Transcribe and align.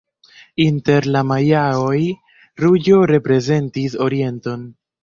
Inter 0.63 1.07
la 1.17 1.21
majaoj 1.33 2.01
ruĝo 2.65 3.07
reprezentis 3.15 4.01
orienton. 4.09 4.71